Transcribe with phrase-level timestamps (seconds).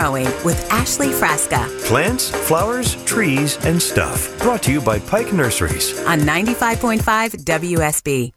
[0.00, 4.38] It's Green and Growing with Ashley Frasca Plants, flowers, trees, and stuff.
[4.40, 5.98] Brought to you by Pike Nurseries.
[6.06, 8.32] on 95.5 WSB.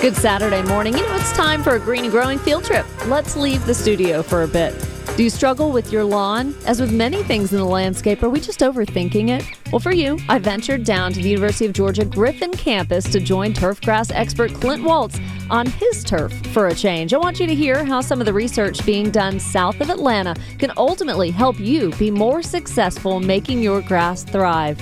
[0.00, 0.96] Good Saturday morning.
[0.96, 2.86] You know, it's time for a green and growing field trip.
[3.06, 4.74] Let's leave the studio for a bit.
[5.16, 6.54] Do you struggle with your lawn?
[6.66, 9.44] As with many things in the landscape, are we just overthinking it?
[9.70, 13.52] Well, for you, I ventured down to the University of Georgia Griffin campus to join
[13.52, 15.20] turfgrass expert Clint Waltz
[15.50, 17.12] on his turf for a change.
[17.12, 20.34] I want you to hear how some of the research being done south of Atlanta
[20.58, 24.80] can ultimately help you be more successful making your grass thrive.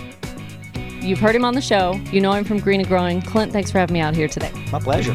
[1.00, 1.94] You've heard him on the show.
[2.12, 3.22] You know him from Green and Growing.
[3.22, 4.52] Clint, thanks for having me out here today.
[4.70, 5.14] My pleasure.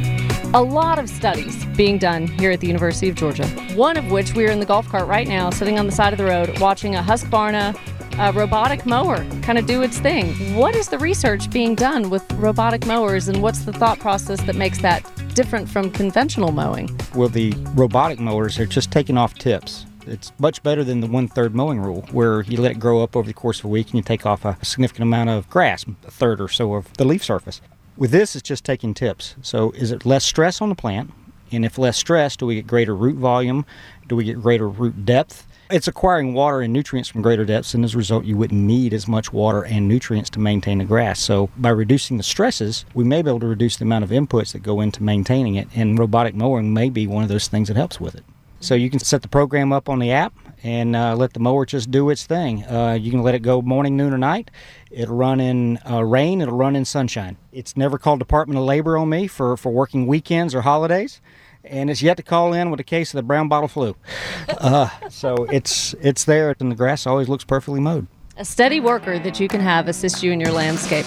[0.55, 3.47] A lot of studies being done here at the University of Georgia.
[3.73, 6.19] One of which we're in the golf cart right now, sitting on the side of
[6.19, 7.75] the road, watching a Husqvarna
[8.19, 10.55] uh, robotic mower kind of do its thing.
[10.55, 14.55] What is the research being done with robotic mowers, and what's the thought process that
[14.55, 16.95] makes that different from conventional mowing?
[17.15, 19.87] Well, the robotic mowers are just taking off tips.
[20.05, 23.15] It's much better than the one third mowing rule, where you let it grow up
[23.15, 25.83] over the course of a week and you take off a significant amount of grass,
[26.05, 27.59] a third or so of the leaf surface.
[27.95, 29.35] With this, it's just taking tips.
[29.41, 31.11] So, is it less stress on the plant?
[31.51, 33.65] And if less stress, do we get greater root volume?
[34.07, 35.47] Do we get greater root depth?
[35.69, 38.93] It's acquiring water and nutrients from greater depths, and as a result, you wouldn't need
[38.93, 41.19] as much water and nutrients to maintain the grass.
[41.19, 44.53] So, by reducing the stresses, we may be able to reduce the amount of inputs
[44.53, 47.77] that go into maintaining it, and robotic mowing may be one of those things that
[47.77, 48.23] helps with it.
[48.63, 50.33] So, you can set the program up on the app
[50.63, 52.63] and uh, let the mower just do its thing.
[52.63, 54.49] Uh, you can let it go morning, noon, or night.
[54.89, 57.37] It'll run in uh, rain, it'll run in sunshine.
[57.51, 61.21] It's never called Department of Labor on me for, for working weekends or holidays.
[61.65, 63.95] And it's yet to call in with a case of the brown bottle flu.
[64.47, 68.07] Uh, so it's it's there, and the grass always looks perfectly mowed.
[68.37, 71.05] A steady worker that you can have assist you in your landscape.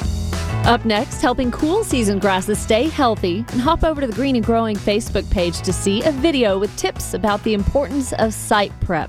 [0.66, 4.44] Up next, helping cool season grasses stay healthy, and hop over to the Green and
[4.44, 9.08] Growing Facebook page to see a video with tips about the importance of site prep.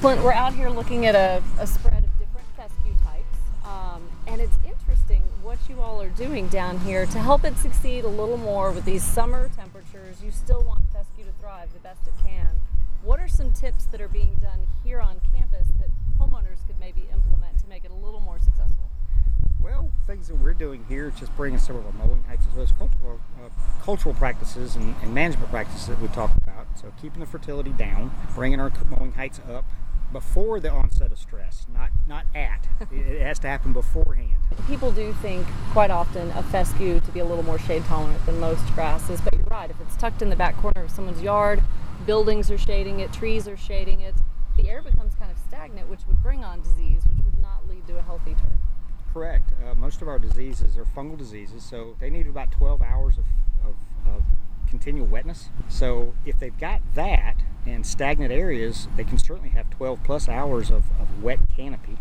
[0.00, 4.40] Clint, we're out here looking at a, a spread of different fescue types, um, and
[4.40, 8.38] it's interesting what you all are doing down here to help it succeed a little
[8.38, 10.22] more with these summer temperatures.
[10.24, 12.48] You still want fescue to thrive the best it can.
[13.04, 17.02] What are some tips that are being done here on campus that homeowners could maybe
[17.12, 18.88] implement to make it a little more successful?
[19.62, 22.54] Well, things that we're doing here is just bringing some of our mowing heights as
[22.54, 23.48] well as cultural, uh,
[23.82, 26.66] cultural practices and, and management practices that we talked about.
[26.78, 29.64] So keeping the fertility down, bringing our mowing heights up
[30.12, 32.66] before the onset of stress, not not at.
[32.92, 34.36] it it has to happen beforehand.
[34.66, 38.38] People do think quite often of fescue to be a little more shade tolerant than
[38.40, 39.70] most grasses, but you're right.
[39.70, 41.62] If it's tucked in the back corner of someone's yard,
[42.04, 44.14] buildings are shading it, trees are shading it,
[44.56, 47.86] the air becomes kind of stagnant, which would bring on disease, which would not lead
[47.86, 48.52] to a healthy turf.
[49.12, 49.52] Correct.
[49.62, 53.24] Uh, most of our diseases are fungal diseases, so they need about 12 hours of,
[53.62, 53.74] of,
[54.06, 54.22] of
[54.66, 55.50] continual wetness.
[55.68, 57.36] So if they've got that
[57.66, 61.98] and stagnant areas, they can certainly have 12 plus hours of, of wet canopy.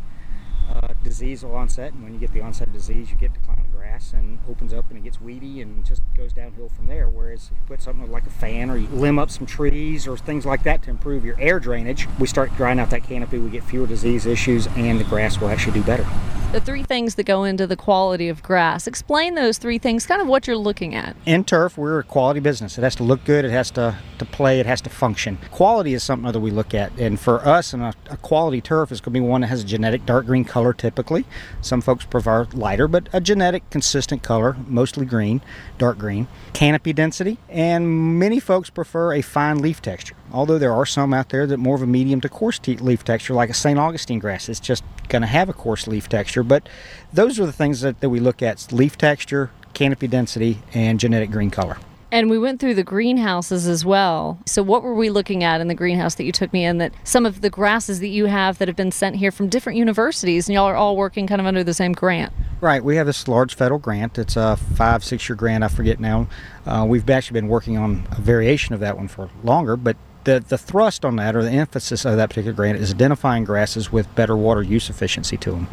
[0.69, 3.59] Uh, disease will onset, and when you get the onset of disease, you get decline
[3.59, 7.09] of grass and opens up and it gets weedy and just goes downhill from there.
[7.09, 10.15] Whereas if you put something like a fan or you limb up some trees or
[10.15, 13.49] things like that to improve your air drainage, we start drying out that canopy, we
[13.49, 16.07] get fewer disease issues, and the grass will actually do better.
[16.51, 18.85] The three things that go into the quality of grass.
[18.85, 21.15] Explain those three things, kind of what you're looking at.
[21.25, 22.77] in turf, we're a quality business.
[22.77, 23.45] It has to look good.
[23.45, 24.59] It has to, to play.
[24.59, 25.37] It has to function.
[25.51, 26.91] Quality is something that we look at.
[26.99, 29.63] And for us, and a, a quality turf is going to be one that has
[29.63, 31.23] a genetic dark green color typically.
[31.61, 35.39] Some folks prefer lighter, but a genetic consistent color, mostly green,
[35.77, 36.27] dark green.
[36.51, 40.17] Canopy density, and many folks prefer a fine leaf texture.
[40.33, 43.03] Although there are some out there that more of a medium to coarse te- leaf
[43.03, 43.77] texture, like a St.
[43.77, 44.49] Augustine grass.
[44.49, 46.43] It's just going to have a coarse leaf texture.
[46.43, 46.67] But
[47.11, 51.31] those are the things that, that we look at leaf texture, canopy density, and genetic
[51.31, 51.77] green color.
[52.13, 54.37] And we went through the greenhouses as well.
[54.45, 56.77] So, what were we looking at in the greenhouse that you took me in?
[56.77, 59.77] That some of the grasses that you have that have been sent here from different
[59.79, 62.33] universities, and y'all are all working kind of under the same grant.
[62.59, 64.19] Right, we have this large federal grant.
[64.19, 66.27] It's a five, six year grant, I forget now.
[66.65, 70.39] Uh, we've actually been working on a variation of that one for longer, but the,
[70.39, 74.13] the thrust on that or the emphasis of that particular grant is identifying grasses with
[74.15, 75.67] better water use efficiency to them.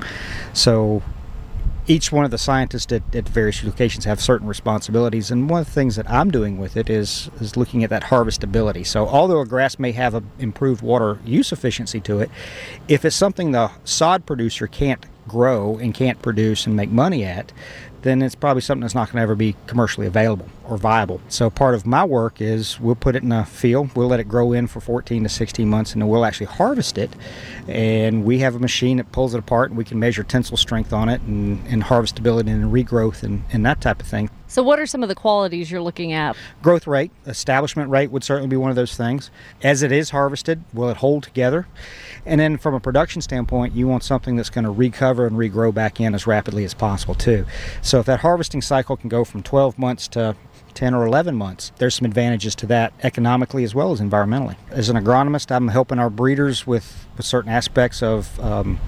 [0.53, 1.03] So
[1.89, 5.67] each one of the scientists at, at various locations have certain responsibilities and one of
[5.67, 9.41] the things that i'm doing with it is is looking at that harvestability so although
[9.41, 12.31] a grass may have a improved water use efficiency to it
[12.87, 17.53] if it's something the sod producer can't grow and can't produce and make money at
[18.03, 21.21] then it's probably something that's not going to ever be commercially available or viable.
[21.29, 24.29] So part of my work is we'll put it in a field, we'll let it
[24.29, 27.11] grow in for 14 to 16 months, and then we'll actually harvest it.
[27.67, 30.93] And we have a machine that pulls it apart, and we can measure tensile strength
[30.93, 34.31] on it and, and harvestability and regrowth and, and that type of thing.
[34.49, 36.35] So, what are some of the qualities you're looking at?
[36.63, 39.31] Growth rate, establishment rate would certainly be one of those things.
[39.63, 41.69] As it is harvested, will it hold together?
[42.25, 45.73] And then from a production standpoint, you want something that's going to recover and regrow
[45.73, 47.45] back in as rapidly as possible, too.
[47.83, 50.35] So, if that harvesting cycle can go from 12 months to
[50.75, 51.73] 10 or 11 months.
[51.79, 54.57] There's some advantages to that economically as well as environmentally.
[54.71, 58.79] As an agronomist, I'm helping our breeders with, with certain aspects of um,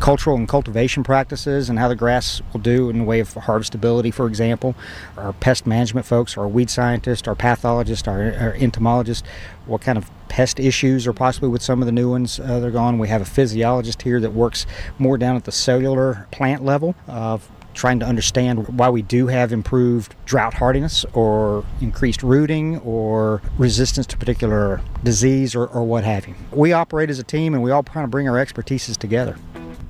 [0.00, 4.12] cultural and cultivation practices and how the grass will do in the way of harvestability,
[4.12, 4.74] for example.
[5.16, 9.26] Our pest management folks, our weed scientists, our pathologists, our, our entomologists,
[9.66, 12.70] what kind of pest issues or possibly with some of the new ones uh, they're
[12.70, 12.98] gone.
[12.98, 14.66] We have a physiologist here that works
[14.98, 16.94] more down at the cellular plant level.
[17.06, 17.38] Uh,
[17.74, 24.06] trying to understand why we do have improved drought hardiness or increased rooting or resistance
[24.06, 26.34] to particular disease or, or what have you.
[26.52, 29.36] We operate as a team and we all kind of bring our expertises together.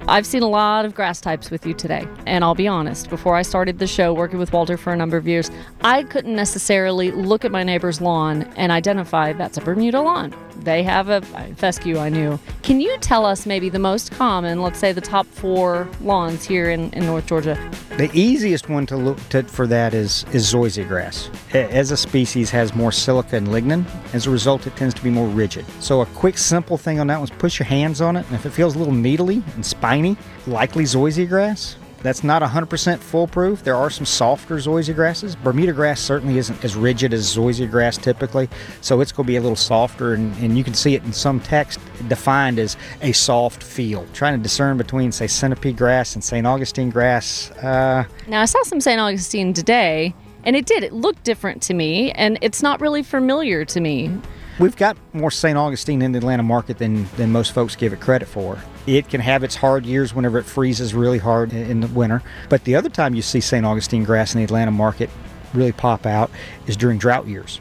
[0.09, 2.09] I've seen a lot of grass types with you today.
[2.27, 5.17] And I'll be honest, before I started the show working with Walter for a number
[5.17, 5.51] of years,
[5.83, 10.35] I couldn't necessarily look at my neighbor's lawn and identify that's a Bermuda lawn.
[10.65, 11.23] They have a
[11.57, 12.39] fescue, I knew.
[12.63, 16.71] Can you tell us maybe the most common, let's say the top four lawns here
[16.71, 17.59] in, in North Georgia?
[17.97, 21.31] The easiest one to look to, for that is, is zoysia grass.
[21.53, 25.11] As a species has more silica and lignin, as a result it tends to be
[25.11, 25.67] more rigid.
[25.81, 28.35] So a quick simple thing on that one is push your hands on it and
[28.35, 30.17] if it feels a little needly and spiny,
[30.47, 31.77] likely zoysia grass.
[32.03, 33.63] That's not 100% foolproof.
[33.63, 35.37] There are some softer zoysia grasses.
[35.37, 38.49] Bermuda grass certainly isn't as rigid as zoysia grass typically,
[38.81, 41.13] so it's going to be a little softer, and, and you can see it in
[41.13, 41.79] some text
[42.09, 44.07] defined as a soft feel.
[44.13, 46.47] Trying to discern between, say, centipede grass and St.
[46.47, 47.51] Augustine grass.
[47.53, 49.01] Uh, now, I saw some St.
[49.01, 50.15] Augustine today,
[50.45, 50.83] and it did.
[50.83, 54.11] It looked different to me, and it's not really familiar to me.
[54.59, 55.57] We've got more St.
[55.57, 58.59] Augustine in the Atlanta market than, than most folks give it credit for.
[58.87, 62.23] It can have its hard years whenever it freezes really hard in the winter.
[62.49, 63.65] But the other time you see St.
[63.65, 65.09] Augustine grass in the Atlanta market
[65.55, 66.31] really pop out
[66.67, 67.61] is during drought years.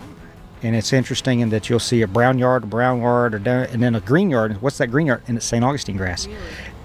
[0.63, 3.65] And it's interesting in that you'll see a brown yard, a brown yard, or down,
[3.65, 4.61] and then a green yard.
[4.61, 5.23] What's that green yard?
[5.27, 5.63] And it's St.
[5.63, 6.27] Augustine grass.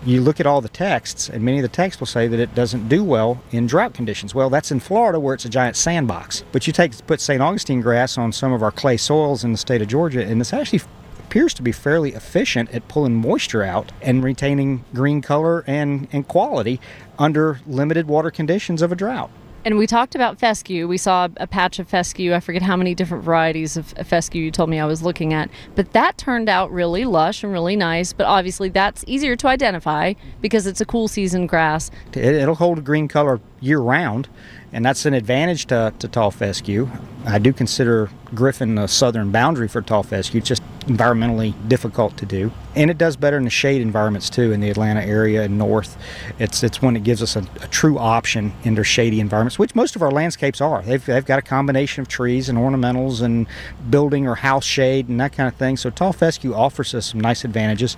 [0.04, 2.54] You look at all the texts, and many of the texts will say that it
[2.54, 4.34] doesn't do well in drought conditions.
[4.34, 6.44] Well, that's in Florida where it's a giant sandbox.
[6.52, 7.42] But you take put St.
[7.42, 10.52] Augustine grass on some of our clay soils in the state of Georgia, and it's
[10.52, 10.80] actually
[11.26, 16.28] appears to be fairly efficient at pulling moisture out and retaining green color and, and
[16.28, 16.80] quality
[17.18, 19.28] under limited water conditions of a drought.
[19.64, 20.86] And we talked about fescue.
[20.86, 22.32] We saw a patch of fescue.
[22.32, 25.50] I forget how many different varieties of fescue you told me I was looking at.
[25.74, 28.12] But that turned out really lush and really nice.
[28.12, 31.90] But obviously, that's easier to identify because it's a cool season grass.
[32.12, 34.28] It'll hold a green color year round,
[34.76, 36.86] and that's an advantage to, to tall fescue.
[37.24, 40.36] I do consider Griffin the southern boundary for tall fescue.
[40.36, 42.52] It's just environmentally difficult to do.
[42.74, 45.96] And it does better in the shade environments too in the Atlanta area and north.
[46.38, 49.74] It's it's one that gives us a, a, true option in their shady environments, which
[49.74, 50.82] most of our landscapes are.
[50.82, 53.46] They've, they've got a combination of trees and ornamentals and
[53.88, 55.78] building or house shade and that kind of thing.
[55.78, 57.96] So tall fescue offers us some nice advantages.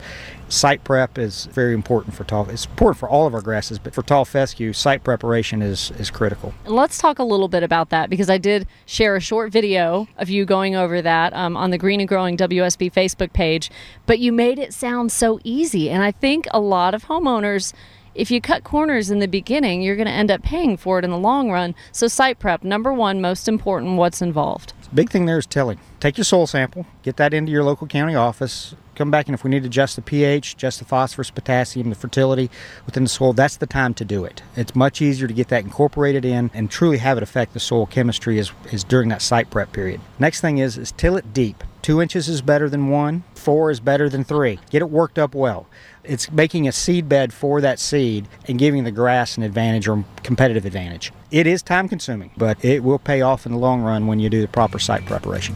[0.48, 2.48] Site prep is very important for tall.
[2.48, 6.10] It's important for all of our grasses, but for tall fescue, site preparation is is
[6.10, 6.54] critical.
[6.64, 10.30] Let's talk a little bit about that because I did share a short video of
[10.30, 13.70] you going over that um, on the Green and Growing WSB Facebook page,
[14.06, 17.74] but you made it sound so easy, and I think a lot of homeowners
[18.14, 21.04] if you cut corners in the beginning, you're going to end up paying for it
[21.04, 21.76] in the long run.
[21.92, 24.72] So, site prep, number one, most important, what's involved?
[24.92, 25.78] Big thing there is tilling.
[26.00, 29.44] Take your soil sample, get that into your local county office, come back, and if
[29.44, 32.50] we need to adjust the pH, adjust the phosphorus, potassium, the fertility
[32.84, 34.42] within the soil, that's the time to do it.
[34.56, 37.86] It's much easier to get that incorporated in and truly have it affect the soil
[37.86, 40.00] chemistry is, is during that site prep period.
[40.18, 41.62] Next thing is, is till it deep.
[41.80, 44.58] Two inches is better than one, four is better than three.
[44.68, 45.66] Get it worked up well.
[46.02, 50.04] It's making a seed bed for that seed and giving the grass an advantage or
[50.22, 51.12] competitive advantage.
[51.30, 54.28] It is time consuming, but it will pay off in the long run when you
[54.28, 55.54] do the proper site preparation.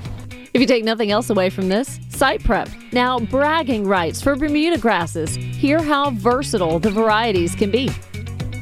[0.55, 2.69] If you take nothing else away from this, site prep.
[2.93, 5.35] Now, bragging rights for Bermuda grasses.
[5.35, 7.91] Hear how versatile the varieties can be.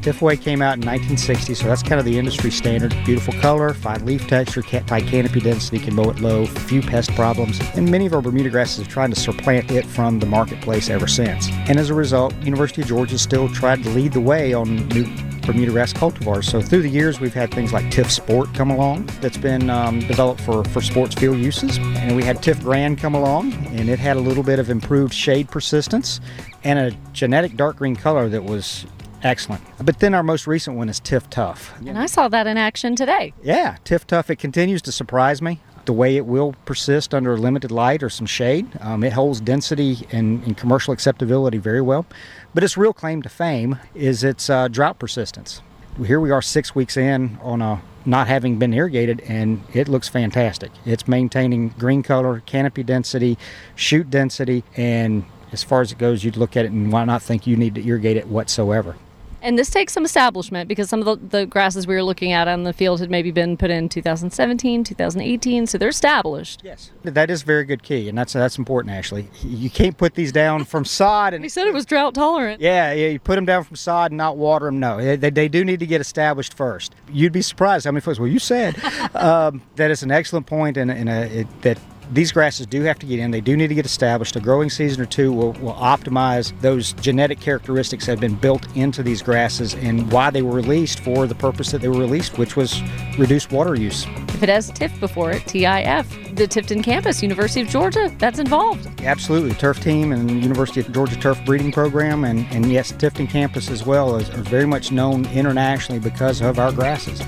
[0.00, 2.90] Tifway came out in 1960, so that's kind of the industry standard.
[3.04, 7.60] Beautiful color, fine leaf texture, high canopy density, can mow it low, few pest problems,
[7.74, 11.06] and many of our Bermuda grasses have tried to supplant it from the marketplace ever
[11.06, 11.50] since.
[11.68, 15.04] And as a result, University of Georgia still tried to lead the way on new
[15.42, 16.44] Bermuda grass cultivars.
[16.44, 20.40] So through the years, we've had things like TifSport come along that's been um, developed
[20.40, 21.78] for, for sports field uses.
[21.78, 25.48] And we had TifGrand come along, and it had a little bit of improved shade
[25.48, 26.20] persistence
[26.64, 28.86] and a genetic dark green color that was
[29.22, 29.62] Excellent.
[29.78, 31.86] But then our most recent one is TifTuf.
[31.86, 33.34] And I saw that in action today.
[33.42, 34.30] Yeah, TifTuf.
[34.30, 38.26] It continues to surprise me the way it will persist under limited light or some
[38.26, 38.68] shade.
[38.80, 42.06] Um, it holds density and, and, commercial acceptability very well.
[42.54, 45.62] But its real claim to fame is its uh, drought persistence.
[46.04, 50.08] Here we are six weeks in on a not having been irrigated, and it looks
[50.08, 50.70] fantastic.
[50.86, 53.36] It's maintaining green color, canopy density,
[53.74, 57.22] shoot density, and as far as it goes, you'd look at it and why not
[57.22, 58.96] think you need to irrigate it whatsoever.
[59.42, 62.48] And this takes some establishment because some of the, the grasses we were looking at
[62.48, 66.60] on the field had maybe been put in 2017, 2018, so they're established.
[66.64, 69.28] Yes, that is very good key, and that's that's important actually.
[69.42, 72.60] You can't put these down from sod and He said it was drought tolerant.
[72.60, 74.80] Yeah, yeah, you put them down from sod and not water them.
[74.80, 76.94] No, they, they, they do need to get established first.
[77.10, 78.18] You'd be surprised how many folks.
[78.18, 78.76] Well, you said
[79.14, 81.78] um, that is an excellent point, and, and a, it, that
[82.10, 83.30] these grasses do have to get in.
[83.30, 84.36] They do need to get established.
[84.36, 88.66] A growing season or two will, will optimize those genetic characteristics that have been built
[88.76, 92.38] into these grasses and why they were released for the purpose that they were released,
[92.38, 92.82] which was
[93.18, 94.06] reduced water use.
[94.28, 98.88] If it has TIF before it, TIF, the Tifton campus, University of Georgia, that's involved.
[99.02, 103.70] Absolutely, turf team and University of Georgia turf breeding program, and, and yes, Tifton campus
[103.70, 107.20] as well is, are very much known internationally because of our grasses.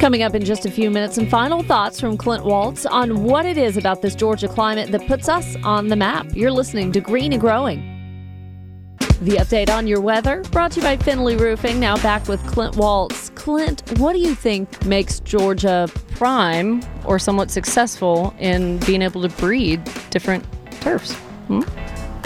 [0.00, 3.44] Coming up in just a few minutes, some final thoughts from Clint Waltz on what
[3.44, 6.24] it is about this Georgia climate that puts us on the map.
[6.34, 7.80] You're listening to Green and Growing.
[9.22, 11.80] The update on your weather brought to you by Finley Roofing.
[11.80, 13.30] Now back with Clint Waltz.
[13.30, 19.28] Clint, what do you think makes Georgia prime or somewhat successful in being able to
[19.36, 20.46] breed different
[20.80, 21.14] turfs?
[21.48, 21.62] Hmm?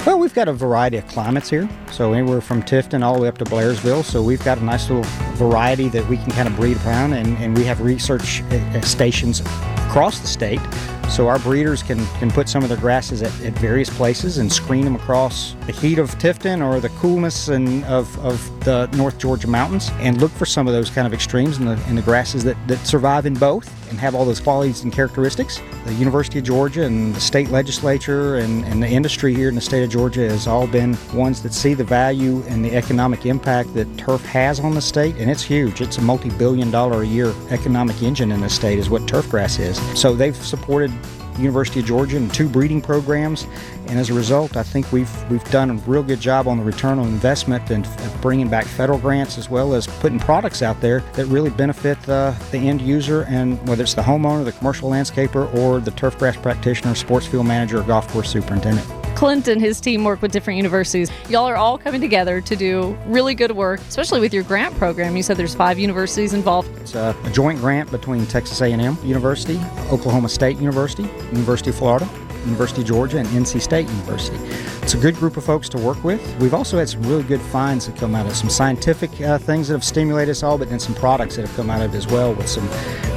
[0.04, 1.68] Well, we've got a variety of climates here.
[1.92, 4.02] So anywhere from Tifton all the way up to Blairsville.
[4.02, 5.04] So we've got a nice little
[5.36, 9.42] variety that we can kind of breed around, and, and we have research uh, stations
[9.86, 10.60] across the state.
[11.08, 14.52] So our breeders can, can put some of their grasses at, at various places and
[14.52, 19.18] screen them across the heat of Tifton or the coolness and of, of the North
[19.18, 22.02] Georgia mountains and look for some of those kind of extremes in the, in the
[22.02, 25.60] grasses that, that survive in both and have all those qualities and characteristics.
[25.84, 29.60] The University of Georgia and the state legislature and, and the industry here in the
[29.60, 33.74] state of Georgia has all been ones that see the value and the economic impact
[33.74, 35.82] that turf has on the state, and it's huge.
[35.82, 39.58] It's a multi-billion dollar a year economic engine in the state is what turf grass
[39.58, 39.76] is.
[40.00, 40.90] So they've supported
[41.38, 43.46] University of Georgia in two breeding programs,
[43.88, 46.64] and as a result, I think we've we've done a real good job on the
[46.64, 47.86] return on investment and
[48.20, 52.36] bringing back federal grants as well as putting products out there that really benefit the,
[52.50, 56.36] the end user and whether it's the homeowner, the commercial landscaper, or the turf grass
[56.36, 59.01] practitioner, sports field manager, or golf course superintendent.
[59.14, 61.10] Clint and his team work with different universities.
[61.28, 65.16] Y'all are all coming together to do really good work, especially with your grant program.
[65.16, 66.76] You said there's five universities involved.
[66.78, 69.58] It's a, a joint grant between Texas A&M University,
[69.90, 72.08] Oklahoma State University, University of Florida,
[72.44, 74.36] University of Georgia, and NC State University.
[74.82, 76.20] It's a good group of folks to work with.
[76.40, 79.68] We've also had some really good finds that come out of some scientific uh, things
[79.68, 81.96] that have stimulated us all, but then some products that have come out of it
[81.96, 82.66] as well with some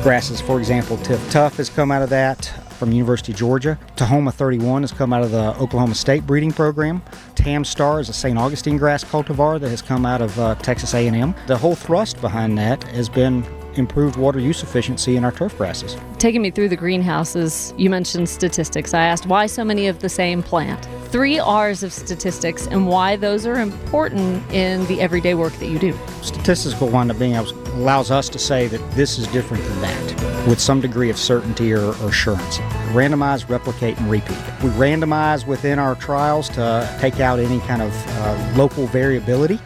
[0.04, 0.42] grasses.
[0.42, 3.80] For example, TifTuf has come out of that from University of Georgia.
[3.96, 7.02] Tahoma 31 has come out of the Oklahoma State breeding program.
[7.36, 8.38] Tamstar is a St.
[8.38, 11.34] Augustine grass cultivar that has come out of uh, Texas A&M.
[11.48, 13.44] The whole thrust behind that has been
[13.78, 15.98] improved water use efficiency in our turf grasses.
[16.18, 18.94] Taking me through the greenhouses, you mentioned statistics.
[18.94, 20.88] I asked why so many of the same plant.
[21.10, 25.80] Three R's of statistics and why those are important in the everyday work that you
[25.80, 25.98] do.
[26.22, 30.60] Statistical wind up being allows us to say that this is different than that with
[30.60, 32.58] some degree of certainty or, or assurance.
[32.92, 34.38] Randomize, replicate, and repeat.
[34.64, 39.60] We randomize within our trials to take out any kind of uh, local variability.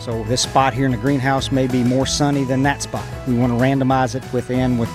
[0.00, 3.04] So this spot here in the greenhouse may be more sunny than that spot.
[3.26, 4.90] We want to randomize it within with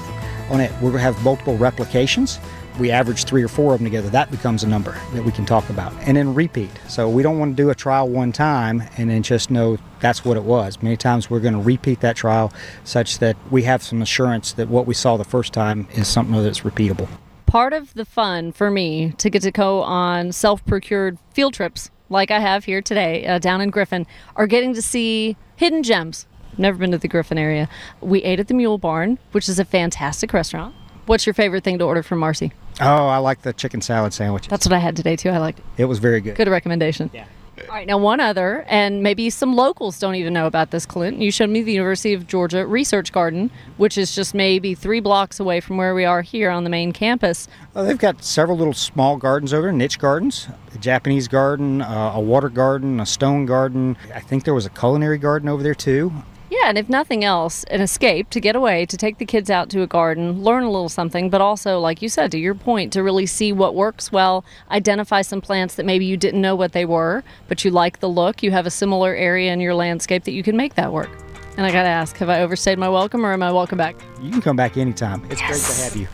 [0.49, 0.71] on it.
[0.79, 2.39] To have multiple replications.
[2.79, 4.09] We average three or four of them together.
[4.09, 5.93] That becomes a number that we can talk about.
[6.01, 6.71] And then repeat.
[6.87, 10.25] So we don't want to do a trial one time and then just know that's
[10.25, 10.81] what it was.
[10.81, 12.51] Many times we're going to repeat that trial
[12.83, 16.41] such that we have some assurance that what we saw the first time is something
[16.43, 17.07] that's repeatable.
[17.45, 21.91] Part of the fun for me to get to go on self procured field trips
[22.09, 26.25] like I have here today uh, down in Griffin are getting to see hidden gems.
[26.57, 27.67] Never been to the Griffin area.
[28.01, 30.75] We ate at the Mule Barn, which is a fantastic restaurant.
[31.05, 32.53] What's your favorite thing to order from Marcy?
[32.81, 34.47] Oh, I like the chicken salad sandwich.
[34.47, 35.29] That's what I had today too.
[35.29, 35.65] I liked it.
[35.77, 36.35] it was very good.
[36.35, 37.09] Good recommendation.
[37.13, 37.25] Yeah.
[37.69, 41.19] All right, now one other, and maybe some locals don't even know about this, Clint.
[41.19, 45.39] You showed me the University of Georgia Research Garden, which is just maybe three blocks
[45.39, 47.47] away from where we are here on the main campus.
[47.75, 52.13] Well, they've got several little small gardens over there, niche gardens, a Japanese garden, uh,
[52.15, 53.97] a water garden, a stone garden.
[54.13, 56.11] I think there was a culinary garden over there too.
[56.49, 59.69] Yeah, and if nothing else, an escape to get away, to take the kids out
[59.71, 62.93] to a garden, learn a little something, but also, like you said, to your point,
[62.93, 66.73] to really see what works well, identify some plants that maybe you didn't know what
[66.73, 68.43] they were, but you like the look.
[68.43, 71.09] You have a similar area in your landscape that you can make that work.
[71.55, 73.95] And I got to ask, have I overstayed my welcome or am I welcome back?
[74.21, 75.23] You can come back anytime.
[75.29, 76.07] It's great to have you.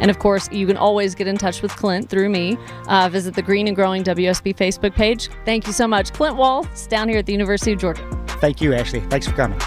[0.00, 2.56] And of course, you can always get in touch with Clint through me.
[2.86, 5.30] Uh, visit the Green and Growing WSB Facebook page.
[5.44, 6.12] Thank you so much.
[6.12, 8.08] Clint Waltz down here at the University of Georgia.
[8.40, 9.00] Thank you, Ashley.
[9.00, 9.58] Thanks for coming.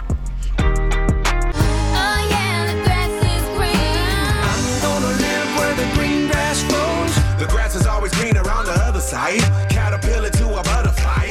[9.70, 11.26] Caterpillar to a butterfly.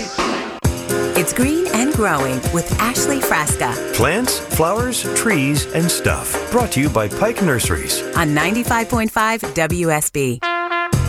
[1.19, 3.95] It's green and growing with Ashley Frasca.
[3.95, 6.51] Plants, flowers, trees, and stuff.
[6.51, 9.11] Brought to you by Pike Nurseries on 95.5
[9.55, 10.45] WSB.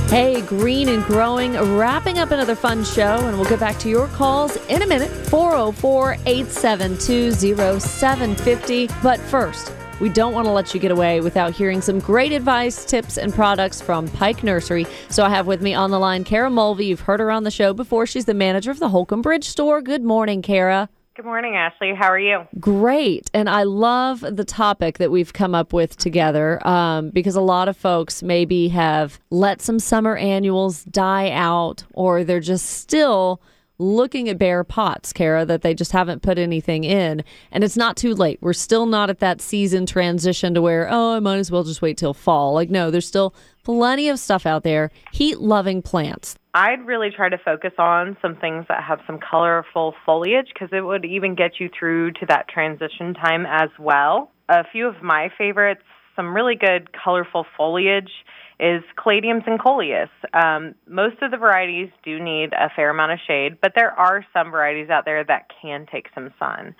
[0.10, 4.08] Hey, Green and Growing, wrapping up another fun show, and we'll get back to your
[4.08, 8.88] calls in a minute 404 872 0750.
[9.04, 12.86] But first, we don't want to let you get away without hearing some great advice,
[12.86, 14.86] tips, and products from Pike Nursery.
[15.10, 16.86] So I have with me on the line Kara Mulvey.
[16.86, 18.06] You've heard her on the show before.
[18.06, 19.82] She's the manager of the Holcomb Bridge store.
[19.82, 20.90] Good morning, Kara.
[21.16, 21.96] Good morning, Ashley.
[21.96, 22.48] How are you?
[22.60, 23.32] Great.
[23.34, 27.68] And I love the topic that we've come up with together um, because a lot
[27.68, 33.42] of folks maybe have let some summer annuals die out or they're just still
[33.80, 37.24] looking at bare pots, Kara, that they just haven't put anything in.
[37.52, 38.40] And it's not too late.
[38.42, 41.82] We're still not at that season transition to where, oh, I might as well just
[41.82, 42.54] wait till fall.
[42.54, 44.92] Like, no, there's still plenty of stuff out there.
[45.12, 46.36] Heat loving plants.
[46.54, 50.82] I'd really try to focus on some things that have some colorful foliage because it
[50.82, 54.32] would even get you through to that transition time as well.
[54.50, 55.84] A few of my favorites,
[56.16, 58.10] some really good colorful foliage
[58.60, 60.10] is caladiums and coleus.
[60.34, 64.26] Um, most of the varieties do need a fair amount of shade, but there are
[64.34, 66.76] some varieties out there that can take some sun.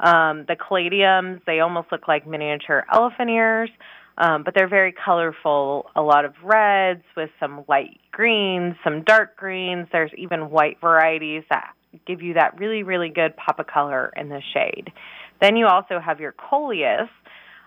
[0.00, 3.70] Um, the caladiums, they almost look like miniature elephant ears,
[4.18, 5.86] um, but they're very colorful.
[5.96, 9.88] A lot of reds with some light greens, some dark greens.
[9.90, 11.72] There's even white varieties that
[12.06, 14.92] give you that really, really good pop of color in the shade.
[15.40, 17.08] Then you also have your coleus,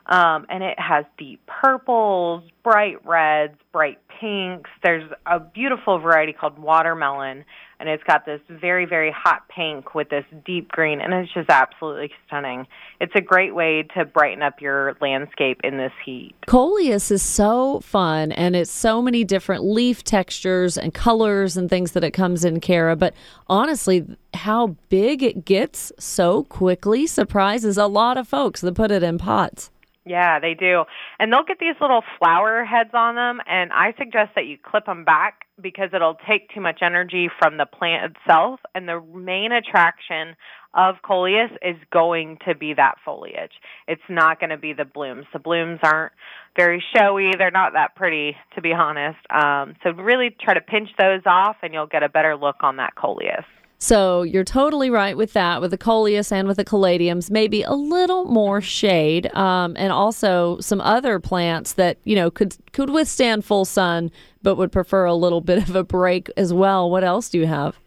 [0.07, 4.69] um, and it has deep purples, bright reds, bright pinks.
[4.83, 7.43] There's a beautiful variety called watermelon,
[7.79, 11.49] and it's got this very, very hot pink with this deep green, and it's just
[11.49, 12.67] absolutely stunning.
[13.01, 16.35] It's a great way to brighten up your landscape in this heat.
[16.45, 21.91] Coleus is so fun and it's so many different leaf textures and colors and things
[21.93, 22.95] that it comes in, Kara.
[22.95, 23.13] But
[23.47, 29.03] honestly, how big it gets so quickly surprises a lot of folks that put it
[29.03, 29.71] in pots.
[30.05, 30.83] Yeah, they do.
[31.19, 34.85] And they'll get these little flower heads on them, and I suggest that you clip
[34.85, 38.59] them back because it'll take too much energy from the plant itself.
[38.75, 40.35] And the main attraction
[40.75, 43.53] of coleus is going to be that foliage.
[43.87, 45.25] It's not going to be the blooms.
[45.33, 46.11] The blooms aren't
[46.55, 47.31] very showy.
[47.35, 49.17] They're not that pretty, to be honest.
[49.31, 52.77] Um, so really try to pinch those off, and you'll get a better look on
[52.77, 53.45] that coleus.
[53.85, 57.29] So you're totally right with that, with the coleus and with the caladiums.
[57.29, 62.57] Maybe a little more shade, um, and also some other plants that you know could
[62.73, 64.09] could withstand full sun,
[64.41, 66.89] but would prefer a little bit of a break as well.
[66.89, 67.77] What else do you have?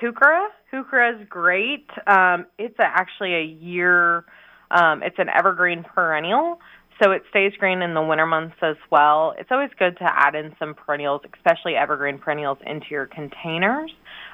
[0.00, 0.48] Heuchera.
[0.72, 1.86] Heuchera is great.
[2.06, 4.24] Um, it's a, actually a year.
[4.70, 6.60] Um, it's an evergreen perennial,
[7.02, 9.34] so it stays green in the winter months as well.
[9.38, 13.92] It's always good to add in some perennials, especially evergreen perennials, into your containers.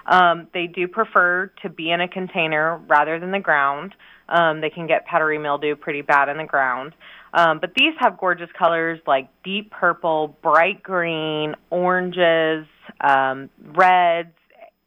[0.09, 3.95] Um, they do prefer to be in a container rather than the ground.
[4.29, 6.95] Um, they can get powdery mildew pretty bad in the ground.
[7.35, 12.67] Um, but these have gorgeous colors like deep purple, bright green, oranges,
[13.03, 14.33] um, reds,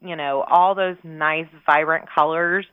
[0.03, 2.65] you know, all those nice, vibrant colors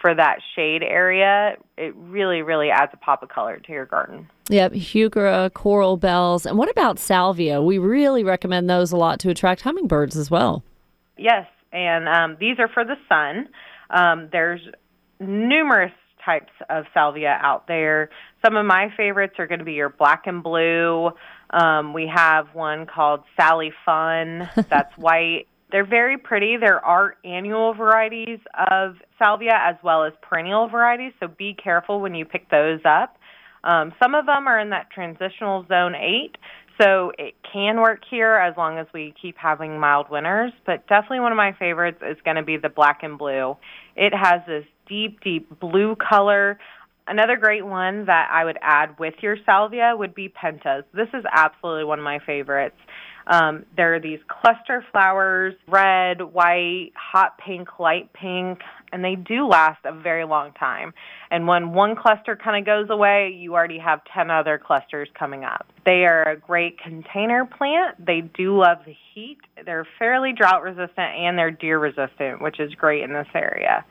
[0.00, 1.56] for that shade area.
[1.76, 4.28] It really, really adds a pop of color to your garden.
[4.48, 7.60] Yep, heuchera, coral bells, and what about salvia?
[7.60, 10.62] We really recommend those a lot to attract hummingbirds as well.
[11.16, 13.48] Yes, and um, these are for the sun.
[13.90, 14.62] Um, there's
[15.20, 15.92] numerous
[16.24, 18.08] types of salvia out there.
[18.44, 21.10] Some of my favorites are going to be your black and blue.
[21.50, 25.46] Um, we have one called Sally Fun that's white.
[25.70, 26.56] They're very pretty.
[26.56, 28.38] There are annual varieties
[28.70, 33.16] of salvia as well as perennial varieties, so be careful when you pick those up.
[33.64, 36.36] Um, some of them are in that transitional zone 8,
[36.80, 41.20] so it can work here as long as we keep having mild winters, but definitely
[41.20, 43.56] one of my favorites is going to be the black and blue.
[43.96, 46.58] It has this deep, deep blue color.
[47.06, 50.84] Another great one that I would add with your salvia would be pentas.
[50.92, 52.76] This is absolutely one of my favorites.
[53.26, 58.60] Um, there are these cluster flowers, red, white, hot pink, light pink,
[58.92, 60.94] and they do last a very long time.
[61.30, 65.44] And when one cluster kind of goes away, you already have 10 other clusters coming
[65.44, 65.66] up.
[65.84, 68.04] They are a great container plant.
[68.04, 69.38] They do love the heat.
[69.64, 73.84] They're fairly drought resistant and they're deer resistant, which is great in this area.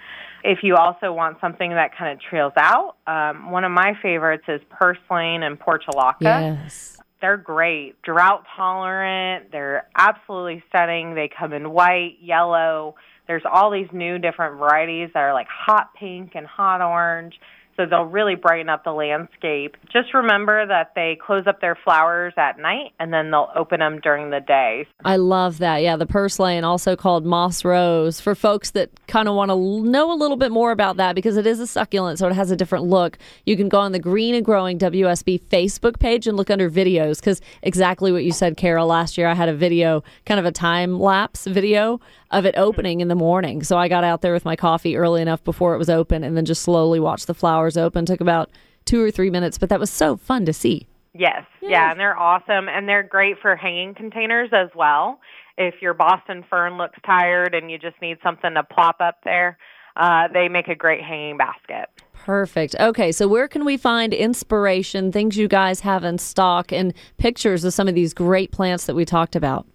[0.45, 4.43] If you also want something that kind of trails out, um, one of my favorites
[4.48, 6.21] is purslane and portulaca.
[6.21, 6.98] Yes.
[7.25, 9.51] They're great, drought tolerant.
[9.51, 11.15] They're absolutely stunning.
[11.15, 12.93] They come in white, yellow.
[13.25, 17.33] There's all these new different varieties that are like hot pink and hot orange.
[17.77, 19.77] So they'll really brighten up the landscape.
[19.91, 23.99] Just remember that they close up their flowers at night and then they'll open them
[24.01, 24.88] during the day.
[25.03, 25.77] I love that.
[25.77, 30.11] Yeah, the purslane, also called moss rose, for folks that kind of want to know
[30.11, 32.55] a little bit more about that because it is a succulent, so it has a
[32.55, 33.17] different look.
[33.45, 37.19] You can go on the Green and Growing WSB Facebook page and look under videos
[37.19, 38.88] because exactly what you said, Carol.
[38.88, 41.99] Last year I had a video, kind of a time lapse video
[42.31, 43.63] of it opening in the morning.
[43.63, 46.35] So I got out there with my coffee early enough before it was open and
[46.35, 48.06] then just slowly watched the flowers open.
[48.06, 48.49] Took about
[48.86, 50.88] two or three minutes, but that was so fun to see.
[51.17, 55.19] Yes, yeah, and they're awesome, and they're great for hanging containers as well.
[55.58, 59.58] If your Boston fern looks tired and you just need something to plop up there,
[59.95, 61.89] uh, they make a great hanging basket.
[62.12, 62.75] Perfect.
[62.80, 67.63] Okay, so where can we find inspiration, things you guys have in stock, and pictures
[67.63, 69.65] of some of these great plants that we talked about?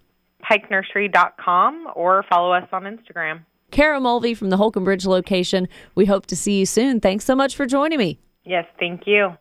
[0.43, 3.45] PikeNursery.com or follow us on Instagram.
[3.71, 5.67] Kara Mulvey from the Holcomb Bridge location.
[5.95, 6.99] We hope to see you soon.
[6.99, 8.19] Thanks so much for joining me.
[8.43, 9.35] Yes, thank you.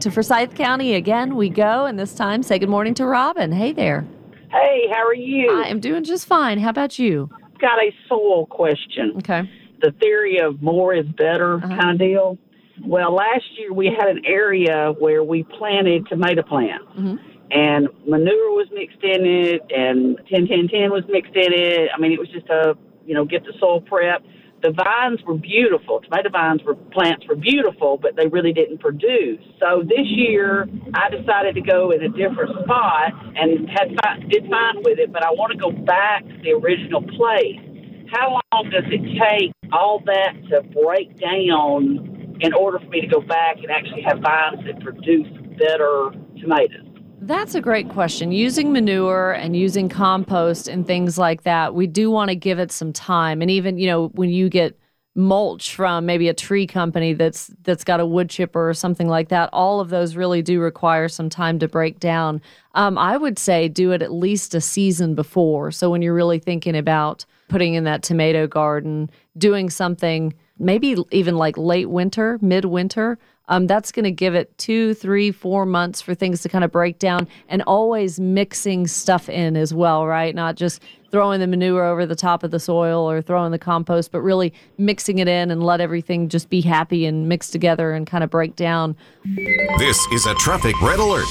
[0.00, 3.52] To Forsyth County again we go, and this time say good morning to Robin.
[3.52, 4.06] Hey there.
[4.50, 5.50] Hey, how are you?
[5.62, 6.58] I am doing just fine.
[6.58, 7.28] How about you?
[7.60, 9.14] Got a soil question.
[9.18, 9.48] Okay.
[9.82, 11.68] The theory of more is better Uh-huh.
[11.76, 12.38] kind of deal.
[12.84, 16.84] Well, last year we had an area where we planted tomato plants.
[16.98, 17.18] Mhm.
[17.50, 21.90] And manure was mixed in it, and 10 10 10 was mixed in it.
[21.94, 24.22] I mean, it was just a, you know, get the soil prep.
[24.62, 26.00] The vines were beautiful.
[26.00, 29.40] Tomato vines were plants were beautiful, but they really didn't produce.
[29.60, 33.94] So this year, I decided to go in a different spot and had
[34.28, 35.12] did fine with it.
[35.12, 37.60] But I want to go back to the original place.
[38.10, 43.06] How long does it take all that to break down in order for me to
[43.06, 46.85] go back and actually have vines that produce better tomatoes?
[47.26, 48.30] That's a great question.
[48.30, 52.70] Using manure and using compost and things like that, we do want to give it
[52.70, 53.42] some time.
[53.42, 54.78] And even, you know, when you get
[55.16, 59.28] mulch from maybe a tree company that's that's got a wood chipper or something like
[59.30, 62.40] that, all of those really do require some time to break down.
[62.76, 65.72] Um, I would say do it at least a season before.
[65.72, 71.36] So when you're really thinking about putting in that tomato garden, doing something maybe even
[71.36, 73.18] like late winter, midwinter.
[73.48, 76.72] Um, that's going to give it two, three, four months for things to kind of
[76.72, 80.34] break down and always mixing stuff in as well, right?
[80.34, 84.10] Not just throwing the manure over the top of the soil or throwing the compost,
[84.10, 88.06] but really mixing it in and let everything just be happy and mix together and
[88.06, 88.96] kind of break down.
[89.78, 91.26] This is a traffic red alert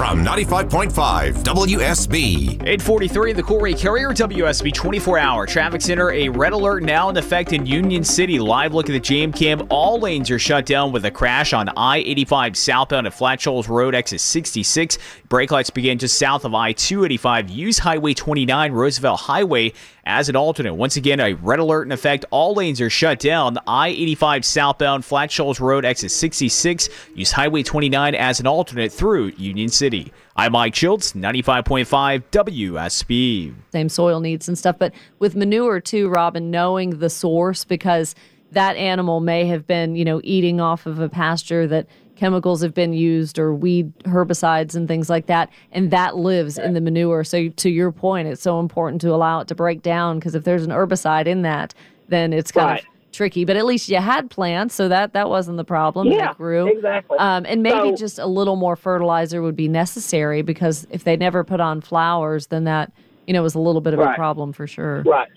[0.00, 2.52] from 95.5 WSB.
[2.52, 6.10] 843, the Coolray Carrier WSB 24 hour traffic center.
[6.12, 8.38] A red alert now in effect in Union City.
[8.38, 9.66] Live look at the jam cam.
[9.68, 13.68] All lanes are shut down with a crash on I 85 southbound at Flat Shoals
[13.68, 14.96] Road, exit 66.
[15.28, 17.50] Brake lights begin just south of I 285.
[17.50, 20.74] Use Highway 29, Roosevelt Highway as an alternate.
[20.74, 22.24] Once again, a red alert in effect.
[22.30, 23.58] All lanes are shut down.
[23.66, 26.88] I 85 southbound, Flat Shoals Road, exit 66.
[27.14, 30.12] Use Highway 29 as an alternate through Union City.
[30.36, 33.54] I'm Mike Schultz, 95.5 WSB.
[33.72, 34.76] same soil needs and stuff.
[34.78, 38.14] But with manure too, Robin, knowing the source because
[38.52, 41.86] that animal may have been, you know, eating off of a pasture that
[42.24, 46.74] chemicals have been used or weed herbicides and things like that, and that lives in
[46.74, 47.24] the manure.
[47.24, 50.44] So to your point, it's so important to allow it to break down because if
[50.44, 51.72] there's an herbicide in that,
[52.08, 52.80] then it's kind Right.
[52.82, 53.46] of tricky.
[53.46, 56.08] But at least you had plants, so that that wasn't the problem.
[56.08, 57.16] Yeah, they grew exactly.
[57.18, 61.16] Um, and maybe So- just a little more fertilizer would be necessary because if they
[61.16, 62.92] never put on flowers, then that
[63.26, 65.02] you know was a little bit of a problem for sure.
[65.06, 65.28] Right.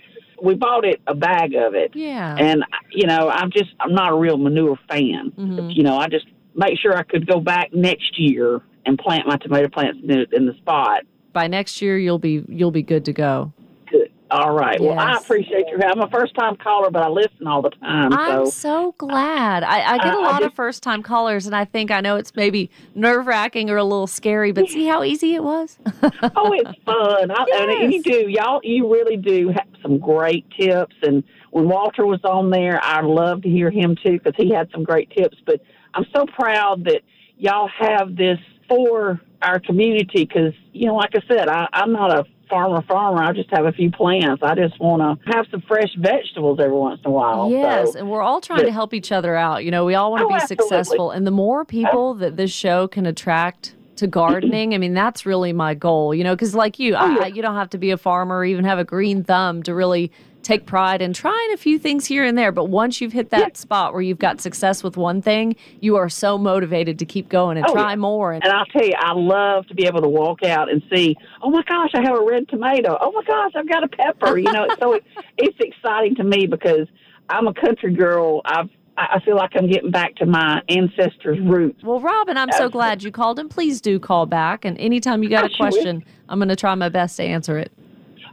[0.41, 1.91] We bought it a bag of it.
[1.95, 2.35] Yeah.
[2.37, 5.31] And you know, I'm just I'm not a real manure fan.
[5.39, 5.69] Mm-hmm.
[5.69, 9.37] You know, I just make sure I could go back next year and plant my
[9.37, 11.03] tomato plants in the, in the spot.
[11.31, 13.51] By next year, you'll be you'll be good to go.
[13.89, 14.11] Good.
[14.29, 14.79] All right.
[14.79, 15.95] Well, I appreciate your help.
[15.97, 18.13] I'm a first time caller, but I listen all the time.
[18.13, 19.63] I'm so so glad.
[19.63, 21.89] I, I get a I- I lot of just- first time callers, and I think
[21.91, 25.43] I know it's maybe nerve wracking or a little scary, but see how easy it
[25.43, 25.79] was.
[26.03, 27.31] oh, it's fun.
[27.31, 27.45] I,
[27.81, 28.59] and you do, y'all.
[28.63, 30.95] You really do have some great tips.
[31.01, 34.69] And when Walter was on there, I love to hear him too because he had
[34.71, 35.37] some great tips.
[35.45, 35.61] But
[35.93, 37.01] I'm so proud that
[37.37, 42.11] y'all have this for our community because you know, like I said, I, I'm not
[42.17, 43.23] a farmer farmer.
[43.23, 44.41] I just have a few plants.
[44.43, 47.49] I just want to have some fresh vegetables every once in a while.
[47.49, 49.63] Yes, So, and we're all trying to help each other out.
[49.65, 50.63] You know, we all want to Oh, be absolutely.
[50.65, 54.93] successful, and the more people uh, that this show can attract to gardening, I mean,
[54.95, 56.15] that's really my goal.
[56.15, 58.37] You know, because like you, Oh, I, I- you don't have to be a farmer
[58.37, 60.11] or even have a green thumb to really
[60.43, 62.51] take pride in trying a few things here and there.
[62.51, 66.09] But once you've hit that spot where you've got success with one thing, you are
[66.09, 67.95] so motivated to keep going and Oh, try yeah.
[67.95, 68.33] more.
[68.33, 71.15] And And I'll tell you, I love to be able to walk out and see,
[71.41, 72.97] oh my gosh, I have a red tomato.
[72.99, 74.37] Oh my gosh, I've got a pepper.
[74.37, 75.03] You know, so it,
[75.37, 76.87] it's exciting to me because
[77.29, 78.41] I'm a country girl.
[78.45, 81.81] I've I, I feel like I'm getting back to my ancestors' roots.
[81.83, 84.65] Well, Robin, I'm so glad you called, and please do call back.
[84.65, 87.71] And anytime you got a question, I'm going to try my best to answer it.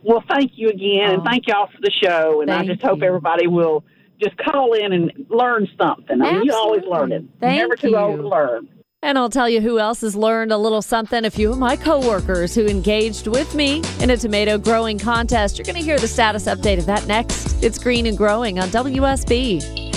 [0.02, 2.40] Well, thank you again, and thank y'all for the show.
[2.40, 3.04] And I just hope you.
[3.04, 3.84] everybody will
[4.20, 6.20] just call in and learn something.
[6.20, 7.24] I mean, you're always learn it.
[7.40, 8.68] Thank Never too old to learn.
[9.02, 11.24] And I'll tell you who else has learned a little something.
[11.24, 15.56] A few of my coworkers who engaged with me in a tomato growing contest.
[15.56, 17.62] You're going to hear the status update of that next.
[17.62, 19.89] It's Green and Growing on WSB.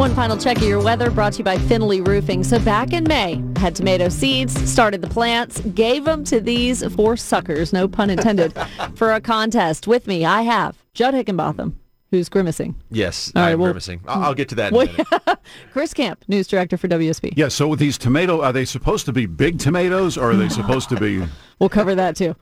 [0.00, 2.42] One final check of your weather brought to you by Finley Roofing.
[2.42, 7.18] So back in May, had tomato seeds, started the plants, gave them to these four
[7.18, 8.54] suckers, no pun intended,
[8.94, 9.86] for a contest.
[9.86, 11.74] With me, I have Judd Hickenbotham,
[12.10, 12.76] who's grimacing.
[12.90, 14.00] Yes, All right, I'm well- grimacing.
[14.08, 15.38] I'll, I'll get to that in a Well, minute.
[15.72, 17.34] Chris Camp, news director for WSB.
[17.36, 20.48] Yeah, so with these tomato, are they supposed to be big tomatoes or are they
[20.48, 21.22] supposed to be?
[21.58, 22.34] We'll cover that too.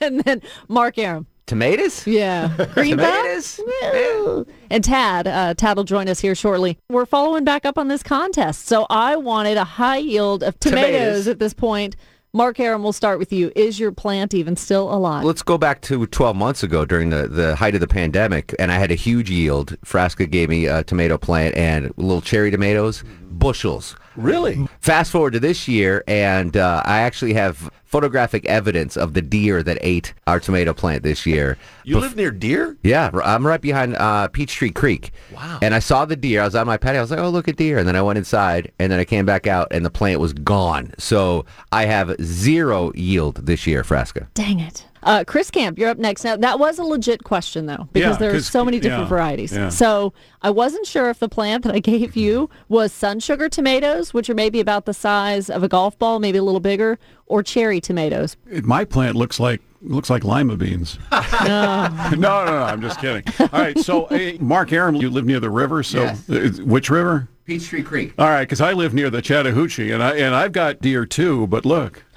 [0.00, 1.26] and then Mark Arum.
[1.48, 2.06] Tomatoes?
[2.06, 2.48] Yeah.
[2.74, 3.58] Green Tomatoes?
[3.92, 4.46] Woo.
[4.70, 6.78] And Tad, uh, Tad will join us here shortly.
[6.90, 8.66] We're following back up on this contest.
[8.66, 11.28] So I wanted a high yield of tomatoes, Tomatoes.
[11.28, 11.96] at this point.
[12.34, 13.50] Mark Arum, we'll start with you.
[13.56, 15.24] Is your plant even still alive?
[15.24, 18.70] Let's go back to 12 months ago during the, the height of the pandemic, and
[18.70, 19.74] I had a huge yield.
[19.80, 23.96] Frasca gave me a tomato plant and little cherry tomatoes, bushels.
[24.18, 24.66] Really?
[24.80, 29.62] Fast forward to this year, and uh, I actually have photographic evidence of the deer
[29.62, 31.56] that ate our tomato plant this year.
[31.84, 32.76] You Bef- live near deer?
[32.82, 35.12] Yeah, I'm right behind uh, Peachtree Creek.
[35.34, 35.58] Wow.
[35.62, 36.42] And I saw the deer.
[36.42, 36.98] I was on my patio.
[36.98, 37.78] I was like, oh, look at deer.
[37.78, 40.32] And then I went inside, and then I came back out, and the plant was
[40.32, 40.92] gone.
[40.98, 44.26] So I have zero yield this year, Frasca.
[44.34, 44.84] Dang it.
[45.02, 46.24] Uh, Chris Camp, you're up next.
[46.24, 49.08] Now, that was a legit question, though, because Yeah, there are so many different yeah,
[49.08, 49.52] varieties.
[49.52, 49.68] yeah.
[49.68, 54.12] So I wasn't sure if the plant that I gave you was sun sugar tomatoes,
[54.14, 57.42] which are maybe about the size of a golf ball, maybe a little bigger, or
[57.42, 58.36] cherry tomatoes.
[58.62, 60.98] My plant looks like looks like lima beans.
[61.12, 63.22] no, no, no, I'm just kidding.
[63.38, 66.28] All right, so hey, Mark Arum, you live near the river, so Yes.
[66.28, 67.28] uh, which river?
[67.44, 68.12] Peachtree Creek.
[68.18, 71.46] All right, because I live near the Chattahoochee, and I and I've got deer too.
[71.46, 72.04] But look,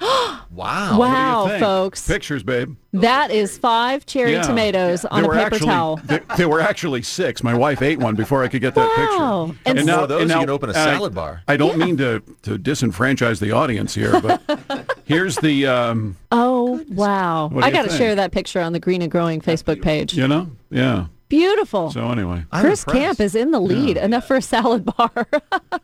[0.54, 0.98] Wow.
[0.98, 1.64] wow, what do you think?
[1.64, 2.06] folks.
[2.06, 2.76] pictures, babe.
[2.92, 4.42] That is five cherry Yeah.
[4.42, 6.00] tomatoes on There a paper actually, towel.
[6.04, 7.42] There, there were actually six.
[7.42, 9.46] My wife ate one before I could get that Wow.
[9.46, 9.60] picture.
[9.64, 11.42] And And more of those, you can open a and I- salad bar.
[11.48, 14.42] I don't mean to, to disenfranchise the audience here, but
[15.04, 17.50] here's the, um, Oh, wow.
[17.62, 20.12] I got to share that picture on the Green and Growing Facebook page.
[20.14, 21.06] you know, yeah.
[21.32, 21.90] Beautiful.
[21.90, 22.98] So anyway, I'm Chris impressed.
[22.98, 25.10] Camp is in the lead, enough for a salad bar.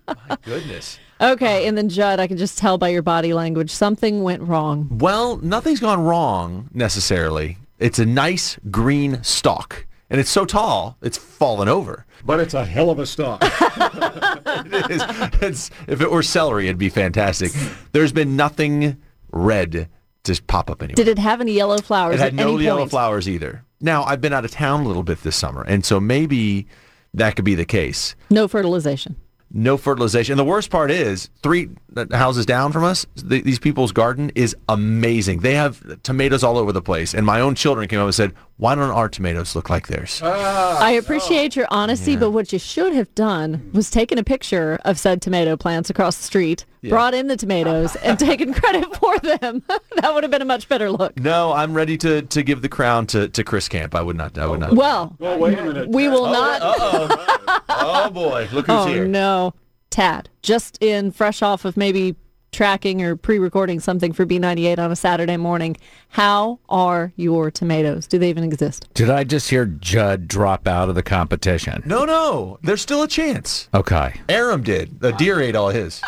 [0.07, 0.99] My goodness.
[1.23, 4.43] okay, uh, and then Judd, I can just tell by your body language something went
[4.43, 4.89] wrong.
[4.91, 7.57] Well, nothing's gone wrong necessarily.
[7.79, 12.05] It's a nice green stalk, and it's so tall, it's fallen over.
[12.27, 13.43] but it's a hell of a stalk.
[14.71, 15.03] It is,
[15.41, 17.53] it's, if it were celery, it'd be fantastic.
[17.93, 19.89] There's been nothing red
[20.25, 20.97] to pop up anywhere.
[20.97, 22.91] Did it have any yellow flowers It had at no any yellow point?
[22.91, 23.65] flowers either.
[23.81, 26.67] Now, I've been out of town a little bit this summer, and so maybe
[27.14, 28.14] that could be the case.
[28.31, 29.17] No fertilization.
[29.51, 30.33] No fertilization.
[30.33, 34.31] And the worst part is, three uh, houses down from us, th- these people's garden
[34.35, 35.41] is amazing.
[35.41, 37.14] They have tomatoes all over the place.
[37.14, 40.21] And my own children came up and said, why don't our tomatoes look like theirs?
[40.23, 44.81] Ah, I appreciate your honesty, but what you should have done was taken a picture
[44.85, 49.16] of said tomato plants across the street, brought in the tomatoes, and taken credit for
[49.21, 49.62] them.
[49.68, 51.16] that would have been a much better look.
[51.21, 53.94] no, I'm ready to, to give the crown to, to Chris Camp.
[53.94, 54.37] I would not.
[54.37, 54.75] I would not.
[54.75, 55.88] Well, oh, wait a minute.
[55.90, 56.61] we will oh, not.
[57.68, 59.07] oh boy, look who's Oh here.
[59.07, 59.55] no,
[59.90, 62.16] Tad, just in fresh off of maybe
[62.53, 65.77] tracking or pre-recording something for B98 on a Saturday morning.
[66.09, 68.07] How are your tomatoes?
[68.07, 68.89] Do they even exist?
[68.95, 71.83] Did I just hear Judd drop out of the competition?
[71.85, 73.69] No, no, there's still a chance.
[73.75, 74.21] Okay.
[74.29, 75.03] Arum did.
[75.03, 76.03] A deer ate all his.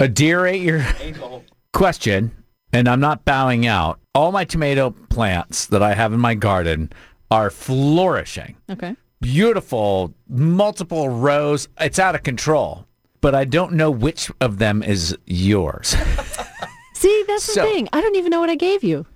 [0.00, 0.84] A deer ate your
[1.72, 2.32] question,
[2.72, 4.00] and I'm not bowing out.
[4.14, 6.92] All my tomato plants that I have in my garden
[7.30, 8.56] are flourishing.
[8.70, 8.96] Okay.
[9.20, 11.68] Beautiful, multiple rows.
[11.80, 12.86] It's out of control.
[13.20, 15.88] But I don't know which of them is yours.
[16.94, 17.88] See, that's So- the thing.
[17.92, 19.06] I don't even know what I gave you.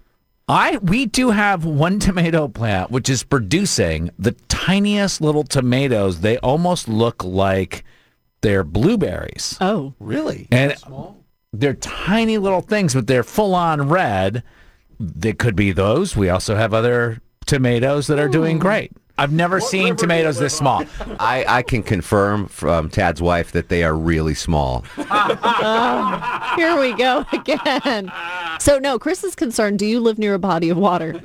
[0.49, 6.21] I we do have one tomato plant which is producing the tiniest little tomatoes.
[6.21, 7.85] They almost look like
[8.41, 9.57] they're blueberries.
[9.61, 10.49] Oh, Really?
[10.51, 10.75] And
[11.53, 14.43] they're tiny little things, but they're full on red.
[14.99, 16.17] They could be those.
[16.17, 18.93] We also have other tomatoes that are doing great.
[19.19, 20.85] I've never seen tomatoes this small.
[21.21, 24.85] I, I can confirm from Tad's wife that they are really small.
[24.97, 26.23] Um,
[26.57, 28.11] here we go again.
[28.59, 29.79] So no, Chris is concerned.
[29.79, 31.21] Do you live near a body of water?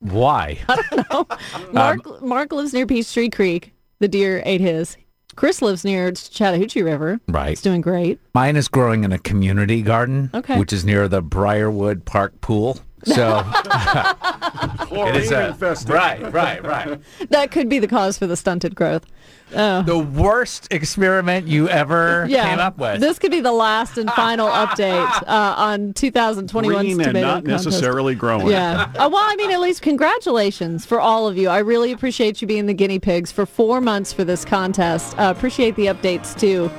[0.00, 0.58] Why?
[0.68, 1.26] I don't know.
[1.54, 3.72] Um, Mark Mark lives near Peachtree Creek.
[4.00, 4.96] The deer ate his.
[5.34, 7.18] Chris lives near Chattahoochee River.
[7.28, 7.52] Right.
[7.52, 8.20] It's doing great.
[8.34, 10.58] Mine is growing in a community garden, Okay.
[10.58, 12.78] which is near the Briarwood Park pool.
[13.04, 13.42] So
[14.92, 15.56] It is a,
[15.88, 17.00] right, right, right.
[17.30, 19.06] That could be the cause for the stunted growth.
[19.54, 19.82] Oh.
[19.82, 23.00] The worst experiment you ever Yeah, came up with.
[23.00, 27.66] this could be the last and final update uh, on 2021's Green and not contest.
[27.66, 28.46] necessarily growing.
[28.48, 28.90] Yeah.
[28.96, 31.48] Uh, well, I mean, at least congratulations for all of you.
[31.48, 35.18] I really appreciate you being the guinea pigs for four months for this contest.
[35.18, 36.70] Uh, appreciate the updates too.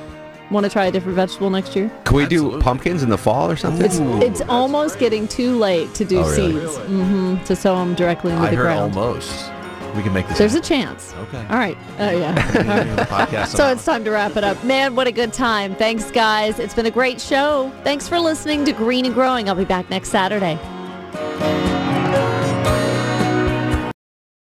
[0.50, 1.90] Want to try a different vegetable next year?
[2.04, 3.84] Can we do pumpkins in the fall or something?
[3.84, 6.60] It's it's almost getting too late to do Oh, really?
[6.66, 6.76] seeds.
[6.86, 8.94] hmm To sow them directly into I the heard ground.
[8.96, 9.50] almost.
[9.96, 10.38] We can make this.
[10.38, 11.14] There's a chance.
[11.14, 11.38] Okay.
[11.48, 11.78] All right.
[11.98, 12.34] Oh yeah.
[13.08, 13.56] podcast.
[13.56, 14.62] So it's time to wrap it up.
[14.64, 15.74] Man, what a good time.
[15.76, 16.58] Thanks, guys.
[16.58, 17.72] It's been a great show.
[17.84, 19.48] Thanks for listening to Green and Growing.
[19.48, 20.58] I'll be back next Saturday.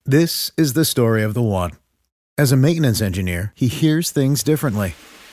[0.06, 1.70] This is the story of the one.
[2.36, 4.94] As a maintenance engineer, he hears things differently.